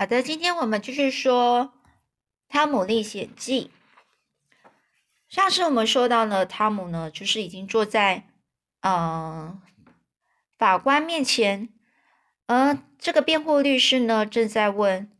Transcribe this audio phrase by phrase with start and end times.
[0.00, 1.74] 好的，今天我们继续说
[2.48, 3.70] 《汤姆历险记》。
[5.28, 8.24] 上次我们说到呢，汤姆呢，就是已经坐在
[8.80, 9.60] 嗯
[10.56, 11.68] 法官面前，
[12.46, 15.12] 而这个辩护律师呢，正在问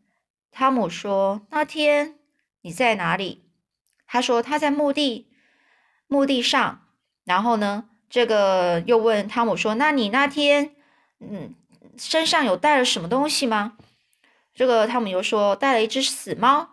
[0.51, 2.15] 汤姆说：“那天
[2.63, 3.45] 你在哪里？”
[4.09, 5.29] 他说：“他在墓地，
[6.07, 6.87] 墓地上。”
[7.25, 10.75] 然后呢，这个又问汤姆说：“那你那天
[11.19, 11.55] 嗯
[11.99, 13.77] 身上有带了什么东西吗？”
[14.55, 16.71] 这个汤姆又说带了一只死猫。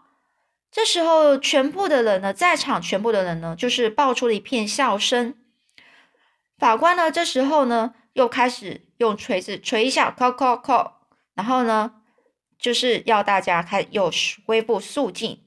[0.69, 5.33] 这时候，全部的人呢，在场全部的人呢，就是爆出了一片笑声。
[6.57, 11.01] 法官呢，这时候呢，又开始用锤子锤一下，敲敲敲，
[11.35, 12.01] 然后呢，
[12.59, 14.11] 就是要大家开又
[14.45, 15.43] 恢复肃静。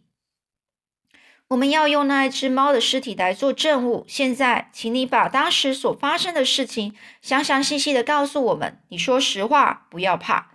[1.48, 4.04] 我们要用那一只猫的尸体来做证物。
[4.08, 8.80] 现在，请你把当时所发生的事情详详细细的告诉我们。
[8.88, 10.49] 你说实话，不要怕。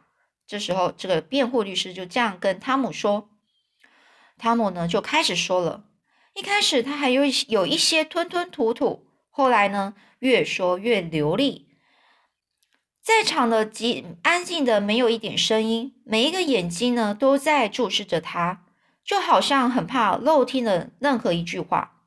[0.48, 3.30] 这时候，这个辩护律师就这样跟汤姆说。
[4.38, 5.86] 汤姆呢就开始说了。
[6.34, 11.70] 一开始他还有有一些吞吞吐吐，后来呢越说越流利。
[13.02, 18.66] 在场的极安静的，没有一点声音，每一个眼睛呢都在注视着他，
[19.04, 22.02] 就好像很怕漏听了任何一句话。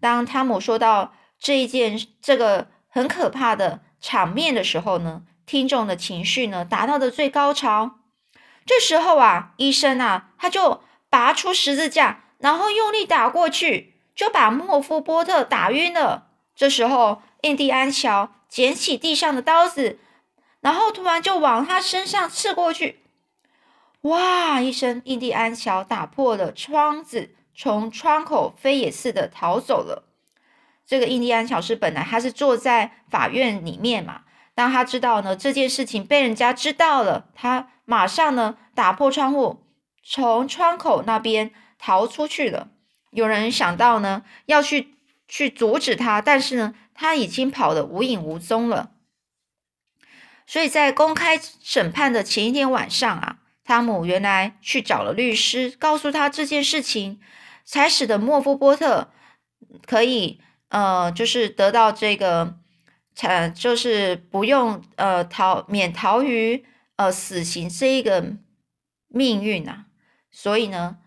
[0.00, 5.22] 当汤姆说到这一件这个很可怕的场面的时候呢？
[5.50, 7.98] 听众的情绪呢达到的最高潮，
[8.64, 16.28] 这时候啊，医生啊，他就拔出十字架，然后用力打过去，就把莫夫波特打晕了。
[16.54, 19.98] 这时候，印第安乔捡起地上的刀子，
[20.60, 23.00] 然后突然就往他身上刺过去。
[24.02, 24.60] 哇！
[24.60, 30.04] 一声，印第安乔打破了窗子，从窗口飞也似的逃走了。
[30.86, 34.22] 这个印第安乔是本来他是坐在法院里面嘛。
[34.54, 39.64] 当他知道呢这件事情被人家知道了，他马上呢打破窗户，
[40.04, 42.68] 从窗口那边逃出去了。
[43.10, 44.94] 有人想到呢要去
[45.26, 48.90] 去阻止他，但是呢他已经跑得无影无踪了。
[50.46, 57.18] 所以在公开审判的前一天晚上啊，汤姆原来去找了律师，告诉他这件事情，
[57.64, 59.10] 才使得莫夫波特
[59.86, 62.59] 可以呃就是得到这个。
[63.16, 66.64] 呃，就是不用呃逃免逃于
[66.96, 68.36] 呃死刑这一个
[69.08, 69.86] 命运啊，
[70.30, 70.98] 所以呢，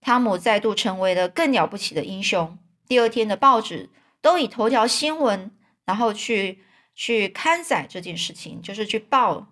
[0.00, 2.58] 汤姆再度成为了更了不起的英雄。
[2.86, 3.90] 第二天的报纸
[4.20, 5.50] 都以头条新闻，
[5.84, 6.64] 然后去
[6.94, 9.48] 去刊载这件事情，就是去报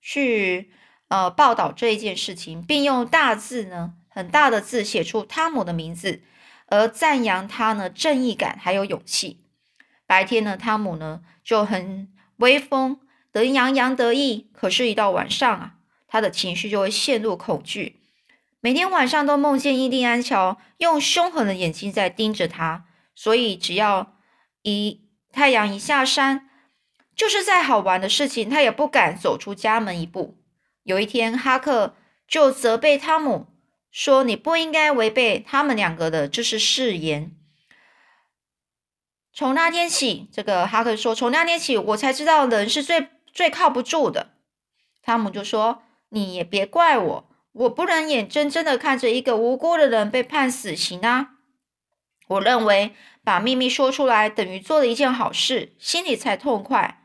[0.00, 0.70] 去
[1.08, 6.22] 呃报道这一件事情，并用大字呢很大的字写出汤姆的名字，
[6.66, 9.44] 而赞扬他呢正义感还有勇气。
[10.08, 12.08] 白天呢，汤姆呢就很
[12.38, 12.98] 威风，
[13.30, 14.48] 得洋洋得意。
[14.54, 15.74] 可是，一到晚上啊，
[16.08, 18.00] 他的情绪就会陷入恐惧。
[18.60, 24.16] 每天晚上都梦见印第安乔用凶狠的眼睛在盯着他，所以只要
[24.62, 26.48] 一太阳一下山，
[27.14, 30.38] 就是再好玩的事情，他也不敢走出家门一步。
[30.84, 31.94] 有一天，哈克
[32.26, 33.48] 就责备汤姆
[33.90, 37.32] 说：“你不应该违背他们两个的这是誓言。”
[39.38, 44.32] 从那天起，这个哈克说：“从那天起，我才知道人是最最靠不住的。”
[45.00, 51.34] 汤姆就说：“你也别怪我，我不能眼睁睁的看着一个无辜的人被判死刑啊！
[52.26, 57.04] 我认为把秘密说出来等于做了一件好事，心里才痛快。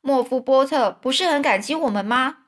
[0.00, 2.38] 莫夫波特不是很感激我们吗？”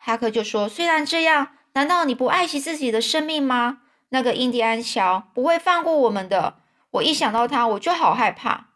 [0.00, 3.80] 哈克就说：“虽然这样，难道你不爱惜自己的生命吗？
[4.08, 6.60] 那个印第安乔不会放过我们的。”
[6.94, 8.68] 我一想到他，我就好害怕。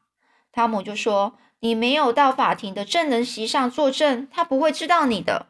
[0.51, 5.47] 汤姆就说：“你没有到法庭的证人席上作证，他不会知道你的。”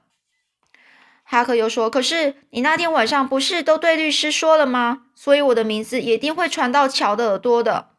[1.25, 5.05] 哈克又说：“可是你那天晚上不是都对律师说了吗？
[5.15, 7.91] 所以我的名字一定会传到乔的耳朵的。”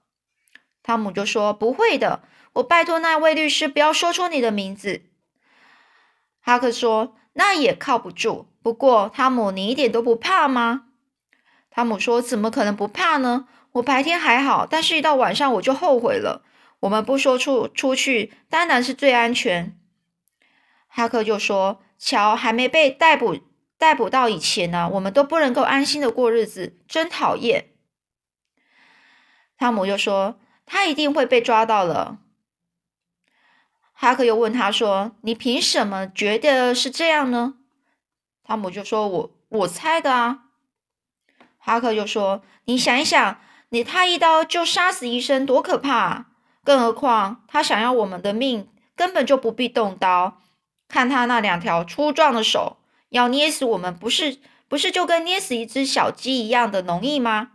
[0.84, 2.22] 汤姆就说：“不会的，
[2.54, 5.02] 我拜托那位律师不要说出你的名字。”
[6.42, 8.48] 哈克说：“那也靠不住。
[8.62, 10.86] 不过，汤姆，你一点都不怕吗？”
[11.72, 13.48] 汤姆说：“怎么可能不怕呢？”
[13.80, 16.44] 我白天还好，但是一到晚上我就后悔了。
[16.82, 19.78] 我们不说出出去，当然是最安全。
[20.88, 23.38] 哈克就说：“乔还没被逮捕，
[23.78, 27.70] 逮捕到以前呢，我们都不能够安心的过日子，真讨厌。”
[29.58, 32.20] 汤姆就说：“他一定会被抓到了。”
[33.94, 37.56] 哈克又问他说：“你凭什么觉得是这样呢？”
[38.44, 40.46] 汤姆就说：“我我猜的啊。”
[41.60, 45.96] 哈克就说：“你想一想。”你他一刀就杀死医生，多可怕！
[45.96, 46.26] 啊
[46.64, 50.42] 更何况他想要我们的命，根本就不必动刀。
[50.88, 52.78] 看他那两条粗壮的手，
[53.10, 57.52] 要捏死我们，不是不是就跟捏死一只小鸡一样的容易吗？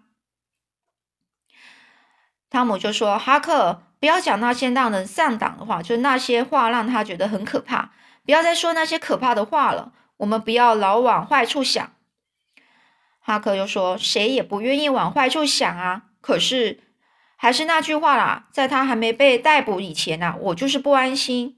[2.48, 7.90] 汤姆就说：“哈克，不要讲那些让人上当的话，就那些话让他觉得很可怕。
[8.24, 9.92] 不要再说那些可怕的话了。
[10.18, 11.92] 我们不要老往坏处想。”
[13.26, 16.02] 哈克又说：“谁也不愿意往坏处想啊。
[16.20, 16.80] 可是
[17.36, 21.56] 还是那句话啦，在他还没被逮捕以前呐，我就是不安心。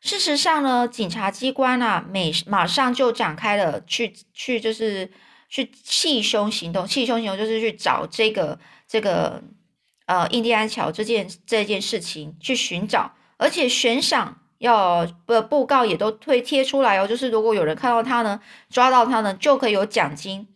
[0.00, 5.12] 事实上呢，警察机关啊，每马上就展开了去去就是
[5.48, 6.86] 去气凶行动。
[6.86, 8.58] 气凶行动就是去找这个。”
[8.88, 9.42] 这个
[10.06, 20.48] 呃，印第安桥这件这件事情去寻找，而且悬赏要不布告也都推贴出来哦，就是如果有人看到他呢，抓到他呢，就可以有奖金。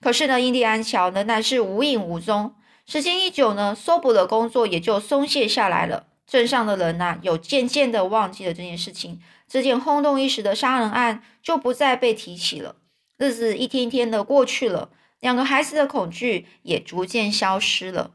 [0.00, 2.54] 可是呢，印第安桥仍然是无影无踪。
[2.86, 6.06] 时间一久呢，搜捕的工作也就松懈下来了。
[6.26, 12.76] 镇上的人呐，有渐渐的忘记了这件事情，这件轰动一时的杀人案就不再被提起了。
[13.16, 14.90] 日子一天一天的过去了。
[15.20, 18.12] 两个孩子的恐惧也逐渐消失了。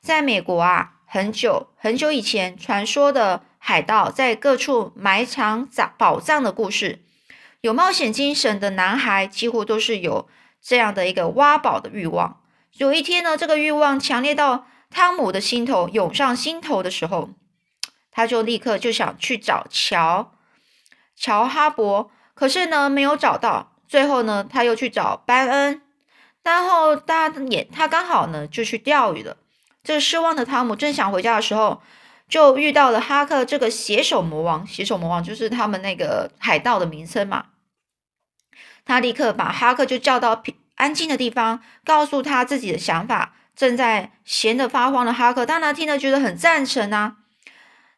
[0.00, 7.04] 在美国啊，很久很久以前，传说的海盗在各处埋藏藏宝藏的故事，
[7.60, 10.28] 有冒险精神的男孩几乎都是有
[10.62, 12.40] 这样的一个挖宝的欲望。
[12.74, 17.30] 有一天呢，这个欲望强烈到汤姆的心头涌上心头的时候，
[18.10, 20.32] 他就立刻就想去找乔
[21.16, 23.72] 乔哈勃，可是呢没有找到。
[23.88, 25.82] 最后呢，他又去找班恩。
[26.42, 29.36] 然后，大家也他刚好呢就去钓鱼了。
[29.84, 31.82] 这失望的汤姆正想回家的时候，
[32.28, 34.66] 就遇到了哈克这个携手魔王。
[34.66, 37.46] 携手魔王就是他们那个海盗的名称嘛。
[38.84, 40.42] 他立刻把哈克就叫到
[40.76, 43.34] 安静的地方，告诉他自己的想法。
[43.56, 47.16] 正在闲得发慌的哈克当然听了觉得很赞成啊。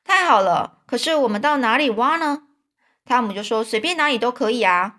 [0.05, 2.45] 太好了，可是我们到哪里挖呢？
[3.05, 4.97] 汤姆就说随便哪里都可以啊。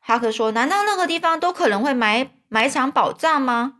[0.00, 3.75] 哈克说：“难道任何地方都可能会埋埋藏宝藏吗？”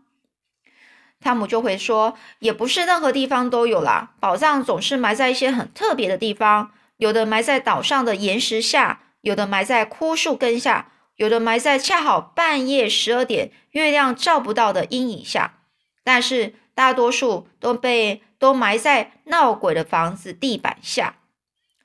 [1.27, 15.55] 汤姆就会说：“也不是任何地方都有啦，宝藏总是埋在一些很特别的地方，有的埋在岛上的岩石下，有的埋在枯树根下，有的埋在恰好半夜十二点月亮照不到的阴影下。
[16.05, 21.17] 但是大多数都被都埋在闹鬼的房子地板下。”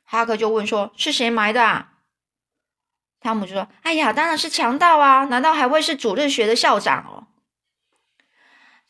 [0.06, 1.94] 哈克就问说：“是谁埋的啊？”
[3.20, 5.26] 汤姆就说：“哎呀，当然是强盗啊！
[5.26, 7.21] 难道还会是主日学的校长哦？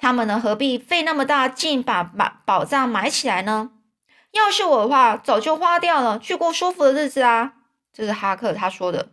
[0.02, 3.70] 他们呢，何必费那么大劲把把宝藏埋起来呢？
[4.32, 7.54] 要是我的话，早就花掉了，去过舒服的日子啊！”
[7.94, 9.10] 这是哈克他说的。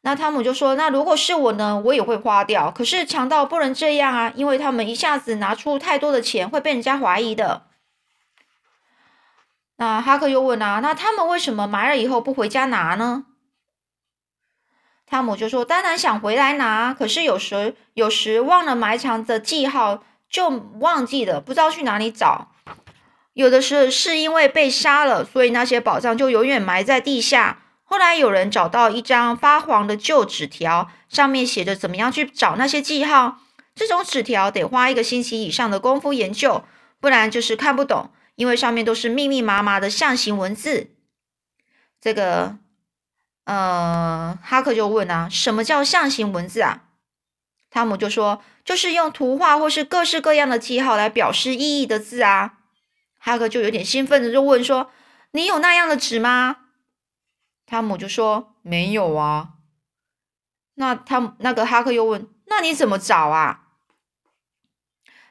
[0.00, 2.72] 那汤姆就说：“那如果是我呢，我也会花掉。
[2.72, 7.66] 可是强盗不能这样啊，因为他们一下子拿出太多的钱，会被人家怀疑的。”
[9.78, 13.26] 那哈克又问啊：“那他们为什么埋了以后不回家拿呢？”
[15.12, 20.48] 汤姆就说：“当然想回来拿，可是有时有时忘了埋藏的记号，就
[20.80, 22.50] 忘记了，不知道去哪里找。
[23.34, 27.58] 有的时候是因为被杀了，所以那些宝藏就永远埋在地下。
[27.84, 33.36] 后来有人找到一张发黄的旧纸条，上面写着怎么样去找那些记号。
[33.74, 36.64] 这种纸条得花一个星期以上的功夫研究，
[37.02, 40.88] 不然就是看不懂，因为上面都是密密麻麻的象形文字。
[42.00, 42.56] 这个。”
[43.52, 46.84] 呃，哈克就问啊，什么叫象形文字啊？
[47.68, 52.54] 汤姆就说，就是用图画或是各式各样的记号来表示意义的字啊。
[53.18, 54.90] 哈克就有点兴奋的就问说，
[55.32, 56.56] 你有那样的纸吗？
[57.66, 59.50] 汤姆就说没有啊。
[60.76, 63.64] 那他那个哈克又问，那你怎么找啊？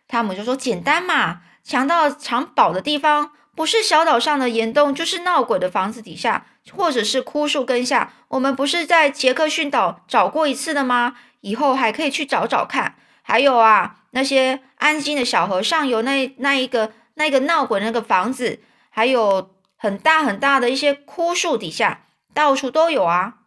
[0.08, 3.32] 汤姆就说简单嘛，强盗藏宝的地方。
[3.54, 8.13] 不是小岛上的岩洞，就是闹鬼的房子底下，或者是枯树根下。
[8.30, 11.15] 我们不是在杰克逊岛找过一次的吗？
[11.41, 12.96] 以后还可以去找找看。
[13.24, 23.39] 还有啊，那些安静的小河上游那那一个那个闹鬼那个房子，还有很大很大的一些枯树底下，到处都有啊。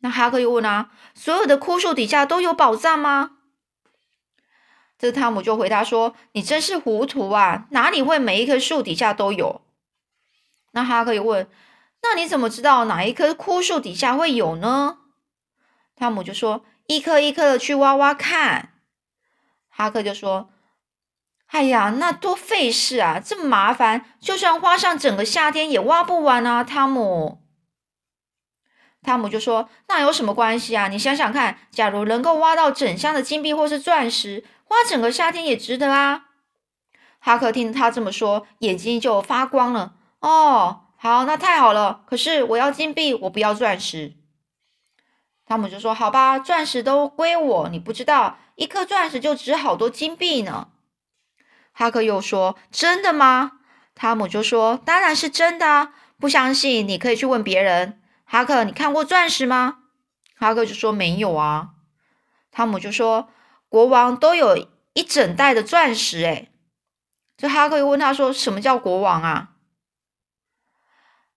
[0.00, 3.38] 那哈克又问啊，所有的枯树底下都有宝藏吗？
[4.98, 7.66] 这汤姆就回答说：“你真是糊涂啊！
[7.70, 9.62] 哪里会每一棵树底下都有？”
[10.70, 11.48] 那哈克又问
[12.02, 14.98] ：“那你怎么知道哪一棵枯树底下会有呢？”
[15.96, 18.74] 汤姆就说：“一颗一颗的去挖挖看。”
[19.70, 20.50] 哈克就说
[21.46, 23.20] ：“哎呀，那多费事啊！
[23.24, 27.42] 这么麻烦，就算花上整个夏天也挖不完啊！”汤姆，
[29.02, 30.88] 汤姆就说：“那有什么关系啊？
[30.88, 36.28] 你想想看，假如能够挖到整箱的金币或是钻石。”花整个夏天也值得啊！
[37.18, 39.94] 哈克听他这么说，眼睛就发光了。
[40.20, 42.04] 哦，好，那太好了。
[42.06, 44.12] 可是我要金币，我不要钻石。
[45.44, 50.68] 汤姆就说：“好吧，钻石都归我，你不知道，一颗钻石就值好多金币呢。”
[51.74, 53.50] 哈克又说：“真的吗？”
[53.96, 55.92] 汤姆就说：“当然是真的啊！
[56.20, 59.78] 不相信你可以去问别人。”哈克，你看过钻石吗？
[60.36, 61.70] 哈克就说：“没有啊。”
[62.52, 63.28] 汤姆就说
[63.68, 66.46] ：“国王都有一整袋的钻石。”哎，
[67.36, 69.48] 这哈克又问他说：“什么叫国王啊？”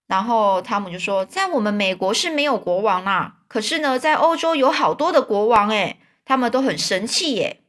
[0.06, 7.62] 然后汤姆就说：“在我们美国是没有国王啦，可是呢，在欧洲有好多的国王，哎，他们都很神气耶。”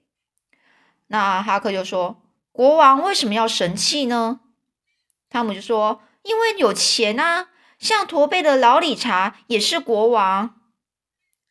[1.07, 2.21] 那哈克就说。
[2.51, 4.39] 国王为什么要神气呢？
[5.29, 10.59] 汤姆就说：“因为有钱啊，像驼背的老理查也是国王。”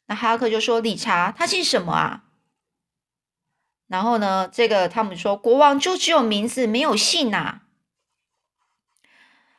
[0.06, 2.24] 那哈克就说：“理查他姓什么啊？”
[3.86, 7.60] 然后呢，这个汤姆说：“国王就只有名字，没有姓呐。”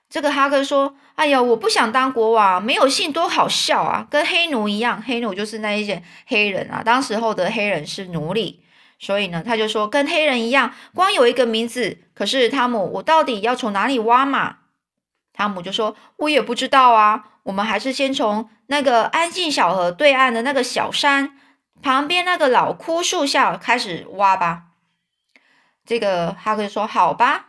[0.09, 5.01] 这个哈克说：“哎呀，我不想当国王，没有姓多好笑啊，跟黑奴一样。
[5.01, 8.63] 黑奴就是那一些黑人啊，当时候的黑人是奴隶。”
[8.99, 11.97] 所以呢，他就说跟黑人一样，光有一个名字。
[12.13, 14.57] 可是汤姆，我到底要从哪里挖嘛？
[15.33, 17.23] 汤姆就说：“我也不知道啊。
[17.43, 21.35] 我们还是先从那个安静小河对岸的那个小山
[21.81, 24.65] 旁边那个老枯树下开始挖吧。”
[25.83, 27.45] 这个哈克说：“好吧。”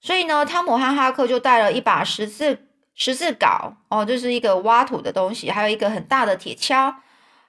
[0.00, 6.94] 所以呢，汤姆和哈克就带了一把十字十字镐哦，这是一个挖土的东西，还有一个很大的铁锹。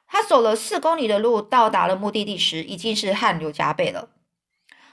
[0.07, 4.09] 他走了四公里的路，到达了目的地时，已经是汗流浃背了。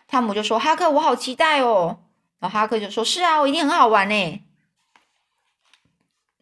[0.08, 2.00] 汤姆就说：“哈克，我好期待哦。”
[2.40, 4.42] 然后哈克就说：“是啊，我一定很好玩呢。”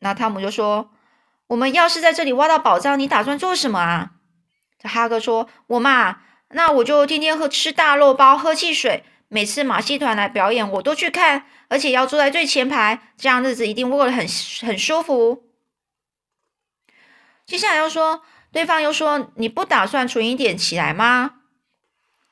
[0.01, 0.91] 那汤姆就说
[1.49, 4.13] ：“我们要是在这里挖到宝藏，你打算做什么啊？”
[4.81, 9.05] 这哈克说：“我嘛，那我就天天喝吃大肉包，喝汽水。
[9.33, 14.27] 每次马戏团来表演，我都去看，而且要坐在最前排，这样日子一定过得很
[14.61, 15.45] 很舒服。”
[17.47, 18.23] 接下来又说。
[18.53, 21.37] 对方又说：“你不打算存一点起来吗？”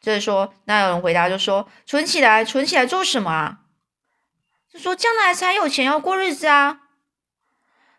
[0.03, 3.61] 就是说，那有人回答就说：“存起来，存起来做什么啊？”
[4.71, 6.81] 就说：“将来才有钱要过日子啊。”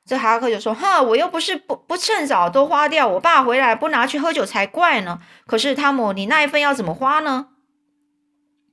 [0.06, 5.20] 这哈克就说：“哈，我又不是不不趁早都花掉，我爸回来不拿去喝酒才怪呢。
[5.48, 7.48] 可是汤姆，你那一份要怎么花呢？”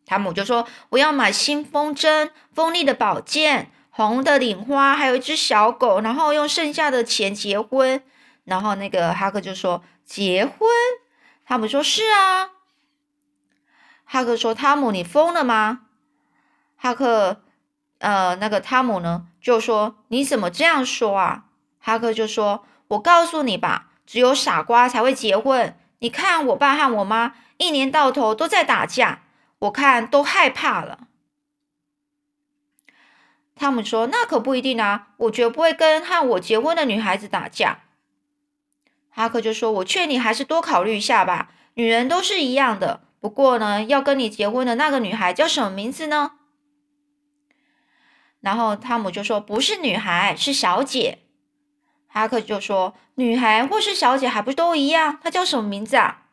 [0.09, 8.03] 汤姆就说：“我要买新风筝、锋利的宝剑、红的领花，还有一只小狗，然后用剩下的钱结婚。”
[8.45, 10.67] 然后那个哈克就说：“结婚？”
[11.45, 12.49] 汤姆说：“是啊。”
[14.11, 15.81] 哈克说：“汤姆，你疯了吗？”
[16.81, 17.43] 哈克，
[17.99, 21.45] 呃，那个汤姆呢，就说：“你怎么这样说啊？”
[21.79, 25.77] 哈克就说：“我告诉你吧，只有傻瓜才会结婚。
[25.99, 29.21] 你看我爸和我妈一年到头都在打架，
[29.61, 31.09] 我看都害怕了。”
[33.57, 37.81] 汤姆说：“那可不一定啊，我绝不会跟和我结婚的女孩子打架。”
[39.11, 43.01] 哈克就说：“我劝你还是多考虑一下吧，女人都是一样的。
[43.19, 46.35] 不过呢，要跟你结婚的那个女孩叫什么名字呢？”
[48.41, 51.19] 然后汤姆就说：“不是女孩，是小姐。”
[52.07, 55.19] 哈克就说：“女孩或是小姐还不都一样？
[55.21, 56.27] 她叫什么名字啊？”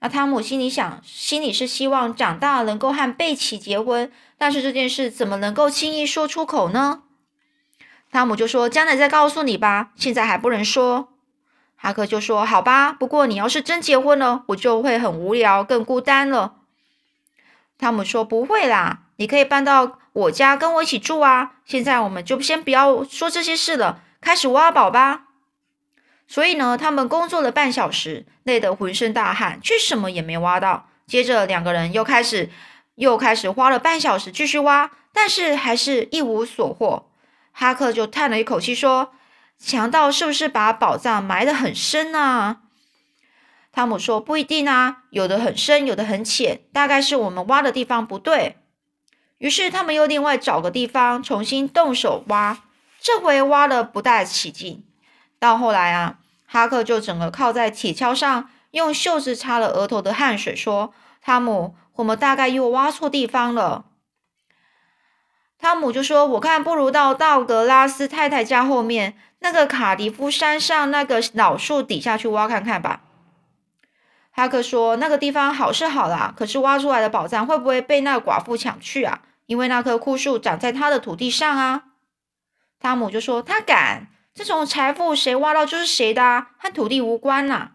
[0.00, 7.02] 那汤姆心里想，心里是希望长大能够和贝奇结婚，但是这件事怎么能够轻易说出口呢？
[8.10, 11.08] 汤姆就说：“将来再告诉你吧，现在还不能说。”
[11.76, 16.54] 哈克就说：“好吧，不过你要是真结婚了，我就会很无聊，更孤单了。”
[17.76, 21.52] 汤姆说：“不会啦，你可以搬到我家跟我一起住啊。
[21.64, 25.24] 现在我们就先不要说这些事了，开始挖宝吧。”
[26.28, 30.88] 所以呢，他们工作了半小时，累得浑身大汗，却什么也没挖到。
[31.06, 32.50] 接着两个人又开始
[32.94, 37.10] 又开始花了半小时继续挖，但是还是一无所获。
[37.50, 39.12] 哈克就叹了一口气说。
[39.60, 42.58] 强盗是不是把宝藏埋得很深啊？
[43.72, 48.58] 汤姆说：“不一定啊，有的很深，有的很浅，大概是我们挖的地方不对。”
[49.38, 52.62] 于是他们又另外找个地方重新动手挖，
[53.00, 54.84] 这回挖的不大起劲。
[55.38, 60.92] 到后来啊，哈克就整个靠在铁锹上，用袖子擦了额头的汗水，说
[61.22, 63.84] ：“汤姆，我们大概又挖错地方了。”
[65.58, 73.02] 汤姆就说：“我看不如到道格拉斯太太家后面。”那个卡迪夫山上那个老树底下去挖看看吧。
[74.32, 79.20] 哈克说：“那个地方好是好啦，可是挖出来的宝藏会不会被那个寡妇抢去啊？
[79.46, 81.84] 因为那棵枯树长在他的土地上啊。”
[82.80, 87.72] 汤姆就说：“他敢，这种财富谁挖到就是谁的啊，和土地无关呐。”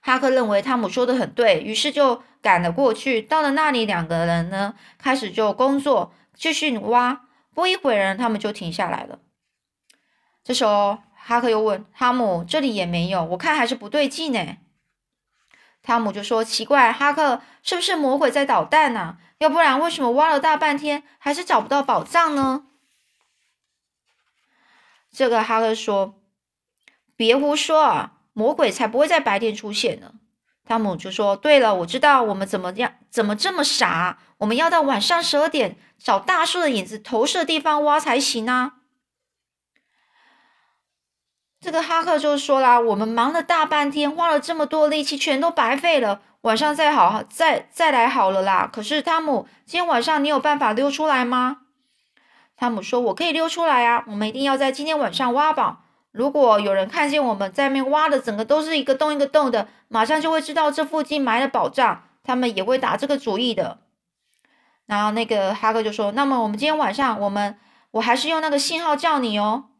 [0.00, 3.20] 哈克认为汤姆说的很对，于是就赶了过去。
[3.20, 7.22] 到了那里，两个人呢开始就工作，继续挖。
[7.52, 9.18] 不一会儿，他们就停下来了。
[10.44, 14.58] 这时候，哈克又问汤姆：“这里也没有，我看还是不对劲呢。”
[15.82, 19.16] 汤姆就说：“奇怪，哈克是不是魔鬼在捣蛋呢？
[19.38, 22.66] 要不然为什么挖了大半天还是找不到宝藏呢？”
[25.12, 26.20] 这个哈克说
[27.16, 30.12] ：“别胡说啊，魔鬼才不会在白天出现呢。”
[30.64, 34.18] 汤姆就说：“对了，我知道我们怎么样，怎么这么傻？
[34.38, 38.74] 我们要到晚上十二点找大树的影子投射地方挖才行啊。”
[41.60, 46.22] 这个哈克就说啦：“我们忙了大半天，花了这么多力气，全都白费了。
[46.42, 48.70] 晚上再好，再再来好了啦。
[48.72, 51.62] 可是汤姆，今天晚上你有办法溜出来吗？”
[52.60, 55.80] 汤姆说：“我可以溜出来啊，我们一定要在今天晚上挖宝。”
[56.12, 63.78] 如果有人看见我们在面挖的整个都是一个洞一个洞的，马上就会知道这附近埋了宝藏，他们也会打这个主意的。
[64.84, 67.58] 然后那个哈克就说：“那么我们今天晚上，我们
[67.92, 69.70] 我还是用那个信号叫你哦。”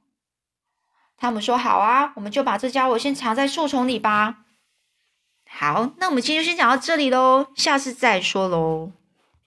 [1.21, 4.37] 汤姆说：“好啊，我们就把这家伙先藏在树丛里吧。”
[5.47, 8.93] 好，那我们今天就先讲到这里喽，下次再说喽。